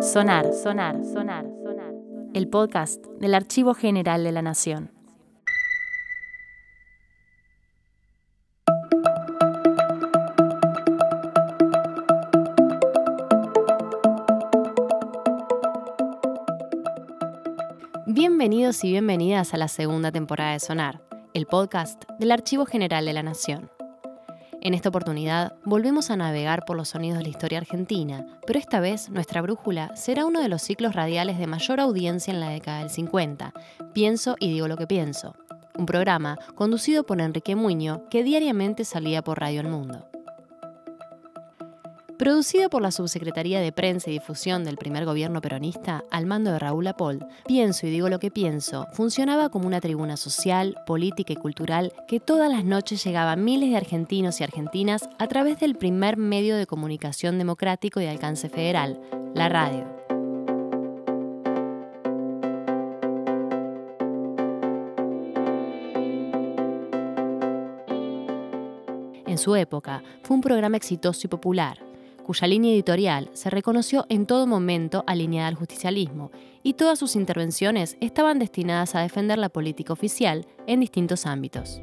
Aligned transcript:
Sonar, 0.00 0.52
sonar, 0.54 1.04
sonar, 1.04 1.46
sonar. 1.62 1.94
El 2.34 2.48
podcast 2.48 3.04
del 3.20 3.34
Archivo 3.34 3.74
General 3.74 4.24
de 4.24 4.32
la 4.32 4.42
Nación. 4.42 4.90
Bienvenidos 18.06 18.82
y 18.84 18.90
bienvenidas 18.92 19.52
a 19.52 19.56
la 19.56 19.68
segunda 19.68 20.10
temporada 20.10 20.52
de 20.52 20.60
Sonar, 20.60 21.02
el 21.34 21.46
podcast 21.46 22.04
del 22.18 22.32
Archivo 22.32 22.66
General 22.66 23.04
de 23.04 23.12
la 23.12 23.22
Nación. 23.22 23.70
En 24.60 24.74
esta 24.74 24.88
oportunidad 24.88 25.54
volvemos 25.64 26.10
a 26.10 26.16
navegar 26.16 26.64
por 26.64 26.76
los 26.76 26.88
sonidos 26.88 27.18
de 27.18 27.24
la 27.24 27.30
historia 27.30 27.58
argentina, 27.58 28.26
pero 28.46 28.58
esta 28.58 28.80
vez 28.80 29.08
nuestra 29.08 29.40
brújula 29.40 29.94
será 29.94 30.26
uno 30.26 30.40
de 30.40 30.48
los 30.48 30.62
ciclos 30.62 30.94
radiales 30.94 31.38
de 31.38 31.46
mayor 31.46 31.78
audiencia 31.80 32.32
en 32.32 32.40
la 32.40 32.48
década 32.50 32.80
del 32.80 32.90
50, 32.90 33.52
Pienso 33.92 34.36
y 34.40 34.50
digo 34.50 34.68
lo 34.68 34.76
que 34.76 34.86
pienso, 34.86 35.36
un 35.76 35.86
programa 35.86 36.38
conducido 36.56 37.04
por 37.04 37.20
Enrique 37.20 37.54
Muño 37.54 38.02
que 38.10 38.24
diariamente 38.24 38.84
salía 38.84 39.22
por 39.22 39.40
Radio 39.40 39.60
El 39.60 39.68
Mundo. 39.68 40.08
Producido 42.18 42.68
por 42.68 42.82
la 42.82 42.90
Subsecretaría 42.90 43.60
de 43.60 43.70
Prensa 43.70 44.10
y 44.10 44.14
Difusión 44.14 44.64
del 44.64 44.76
primer 44.76 45.04
gobierno 45.04 45.40
peronista, 45.40 46.02
al 46.10 46.26
mando 46.26 46.50
de 46.50 46.58
Raúl 46.58 46.88
Apol, 46.88 47.24
Pienso 47.46 47.86
y 47.86 47.90
digo 47.90 48.08
lo 48.08 48.18
que 48.18 48.32
pienso, 48.32 48.88
funcionaba 48.92 49.50
como 49.50 49.68
una 49.68 49.80
tribuna 49.80 50.16
social, 50.16 50.74
política 50.84 51.34
y 51.34 51.36
cultural 51.36 51.92
que 52.08 52.18
todas 52.18 52.50
las 52.50 52.64
noches 52.64 53.04
llegaba 53.04 53.32
a 53.32 53.36
miles 53.36 53.70
de 53.70 53.76
argentinos 53.76 54.40
y 54.40 54.44
argentinas 54.44 55.08
a 55.20 55.28
través 55.28 55.60
del 55.60 55.76
primer 55.76 56.16
medio 56.16 56.56
de 56.56 56.66
comunicación 56.66 57.38
democrático 57.38 58.00
de 58.00 58.08
alcance 58.08 58.48
federal, 58.48 59.00
la 59.36 59.48
radio. 59.48 59.86
En 69.24 69.38
su 69.38 69.54
época, 69.54 70.02
fue 70.24 70.34
un 70.34 70.40
programa 70.40 70.76
exitoso 70.76 71.20
y 71.24 71.28
popular, 71.28 71.87
cuya 72.28 72.46
línea 72.46 72.74
editorial 72.74 73.30
se 73.32 73.48
reconoció 73.48 74.04
en 74.10 74.26
todo 74.26 74.46
momento 74.46 75.02
alineada 75.06 75.48
al 75.48 75.54
justicialismo, 75.54 76.30
y 76.62 76.74
todas 76.74 76.98
sus 76.98 77.16
intervenciones 77.16 77.96
estaban 78.02 78.38
destinadas 78.38 78.94
a 78.94 79.00
defender 79.00 79.38
la 79.38 79.48
política 79.48 79.94
oficial 79.94 80.46
en 80.66 80.80
distintos 80.80 81.24
ámbitos. 81.24 81.80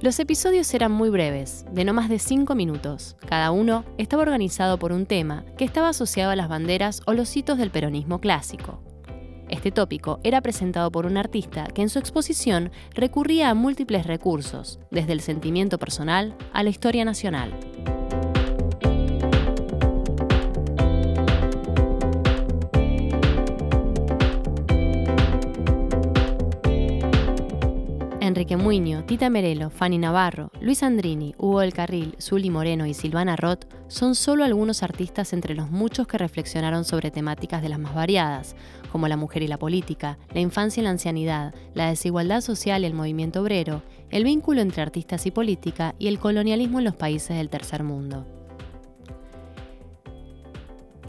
Los 0.00 0.18
episodios 0.18 0.74
eran 0.74 0.90
muy 0.90 1.08
breves, 1.08 1.64
de 1.70 1.84
no 1.84 1.92
más 1.92 2.08
de 2.08 2.18
5 2.18 2.56
minutos. 2.56 3.16
Cada 3.28 3.52
uno 3.52 3.84
estaba 3.96 4.22
organizado 4.22 4.76
por 4.76 4.90
un 4.90 5.06
tema 5.06 5.44
que 5.56 5.64
estaba 5.64 5.90
asociado 5.90 6.32
a 6.32 6.36
las 6.36 6.48
banderas 6.48 7.02
o 7.06 7.12
los 7.12 7.36
hitos 7.36 7.58
del 7.58 7.70
peronismo 7.70 8.20
clásico. 8.20 8.82
Este 9.48 9.70
tópico 9.70 10.18
era 10.24 10.40
presentado 10.40 10.90
por 10.90 11.06
un 11.06 11.16
artista 11.16 11.68
que 11.68 11.82
en 11.82 11.88
su 11.88 12.00
exposición 12.00 12.72
recurría 12.92 13.50
a 13.50 13.54
múltiples 13.54 14.04
recursos, 14.04 14.80
desde 14.90 15.12
el 15.12 15.20
sentimiento 15.20 15.78
personal 15.78 16.36
a 16.52 16.64
la 16.64 16.70
historia 16.70 17.04
nacional. 17.04 17.99
Enrique 28.40 28.56
Muño, 28.56 29.04
Tita 29.04 29.28
Merelo, 29.28 29.68
Fanny 29.68 29.98
Navarro, 29.98 30.50
Luis 30.62 30.82
Andrini, 30.82 31.34
Hugo 31.36 31.60
del 31.60 31.74
Carril, 31.74 32.16
Zully 32.18 32.48
Moreno 32.48 32.86
y 32.86 32.94
Silvana 32.94 33.36
Roth 33.36 33.66
son 33.88 34.14
solo 34.14 34.44
algunos 34.44 34.82
artistas 34.82 35.34
entre 35.34 35.54
los 35.54 35.70
muchos 35.70 36.06
que 36.06 36.16
reflexionaron 36.16 36.86
sobre 36.86 37.10
temáticas 37.10 37.60
de 37.60 37.68
las 37.68 37.78
más 37.78 37.94
variadas, 37.94 38.56
como 38.90 39.08
la 39.08 39.18
mujer 39.18 39.42
y 39.42 39.46
la 39.46 39.58
política, 39.58 40.16
la 40.32 40.40
infancia 40.40 40.80
y 40.80 40.84
la 40.84 40.88
ancianidad, 40.88 41.54
la 41.74 41.90
desigualdad 41.90 42.40
social 42.40 42.82
y 42.82 42.86
el 42.86 42.94
movimiento 42.94 43.42
obrero, 43.42 43.82
el 44.08 44.24
vínculo 44.24 44.62
entre 44.62 44.80
artistas 44.80 45.26
y 45.26 45.30
política 45.30 45.94
y 45.98 46.08
el 46.08 46.18
colonialismo 46.18 46.78
en 46.78 46.86
los 46.86 46.96
países 46.96 47.36
del 47.36 47.50
tercer 47.50 47.84
mundo. 47.84 48.39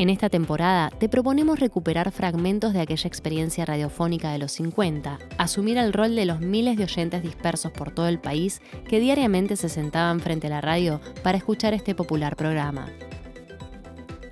En 0.01 0.09
esta 0.09 0.31
temporada 0.31 0.89
te 0.89 1.09
proponemos 1.09 1.59
recuperar 1.59 2.11
fragmentos 2.11 2.73
de 2.73 2.81
aquella 2.81 3.07
experiencia 3.07 3.65
radiofónica 3.65 4.31
de 4.31 4.39
los 4.39 4.51
50, 4.53 5.19
asumir 5.37 5.77
el 5.77 5.93
rol 5.93 6.15
de 6.15 6.25
los 6.25 6.39
miles 6.39 6.75
de 6.75 6.85
oyentes 6.85 7.21
dispersos 7.21 7.71
por 7.71 7.91
todo 7.91 8.07
el 8.07 8.17
país 8.17 8.63
que 8.89 8.99
diariamente 8.99 9.55
se 9.57 9.69
sentaban 9.69 10.19
frente 10.19 10.47
a 10.47 10.49
la 10.49 10.59
radio 10.59 10.99
para 11.21 11.37
escuchar 11.37 11.75
este 11.75 11.93
popular 11.93 12.35
programa. 12.35 12.87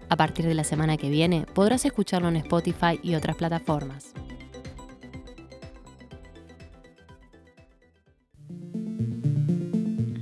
A 0.09 0.15
partir 0.15 0.47
de 0.47 0.55
la 0.55 0.63
semana 0.63 0.97
que 0.97 1.11
viene 1.11 1.45
podrás 1.53 1.85
escucharlo 1.85 2.29
en 2.29 2.37
Spotify 2.37 2.99
y 3.03 3.13
otras 3.13 3.35
plataformas. 3.35 4.15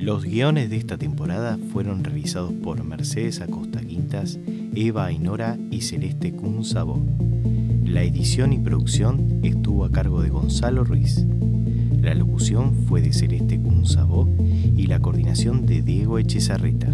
Los 0.07 0.23
guiones 0.23 0.69
de 0.69 0.78
esta 0.78 0.97
temporada 0.97 1.59
fueron 1.73 2.01
realizados 2.01 2.53
por 2.53 2.81
Mercedes 2.81 3.41
Acosta 3.41 3.81
Quintas, 3.81 4.40
Eva 4.73 5.06
Ainora 5.06 5.57
y 5.69 5.81
Celeste 5.81 6.34
Sabó. 6.63 7.06
La 7.84 8.03
edición 8.03 8.53
y 8.53 8.57
producción 8.57 9.41
estuvo 9.44 9.84
a 9.84 9.91
cargo 9.91 10.22
de 10.22 10.29
Gonzalo 10.29 10.85
Ruiz. 10.85 11.25
La 12.01 12.13
locución 12.13 12.73
fue 12.88 13.01
de 13.01 13.12
Celeste 13.12 13.59
Sabó 13.84 14.29
y 14.78 14.88
la 14.88 15.01
coordinación 15.01 15.66
de 15.66 15.81
Diego 15.81 16.19
Echezarreta. 16.19 16.88